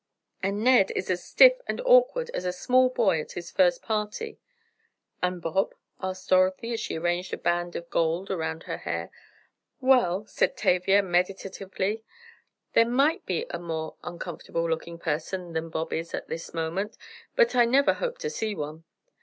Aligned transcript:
And 0.41 0.63
Ned 0.63 0.89
is 0.95 1.11
as 1.11 1.23
stiff 1.23 1.61
and 1.67 1.79
awkward 1.81 2.31
as 2.33 2.43
a 2.43 2.51
small 2.51 2.89
boy 2.89 3.21
at 3.21 3.33
his 3.33 3.51
first 3.51 3.83
party!" 3.83 4.39
"And 5.21 5.39
Bob?" 5.43 5.75
asked 6.01 6.27
Dorothy, 6.29 6.73
as 6.73 6.79
she 6.79 6.97
arranged 6.97 7.31
a 7.33 7.37
band 7.37 7.75
of 7.75 7.87
gold 7.91 8.31
around 8.31 8.63
her 8.63 8.77
hair. 8.79 9.11
"Well," 9.79 10.25
said 10.25 10.57
Tavia 10.57 11.03
meditatively, 11.03 12.03
"there 12.73 12.89
might 12.89 13.23
be 13.27 13.45
a 13.51 13.59
more 13.59 13.95
uncomfortable 14.03 14.67
looking 14.67 14.97
person 14.97 15.53
than 15.53 15.69
Bob 15.69 15.93
is 15.93 16.15
at 16.15 16.27
this 16.27 16.51
moment, 16.51 16.97
but 17.35 17.53
I 17.55 17.65
never 17.65 17.93
hope 17.93 18.17
to 18.25 18.31
see 18.31 18.55
one. 18.55 18.83